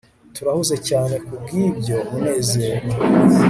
[0.35, 2.87] turahuze cyane kubwibyo, munezero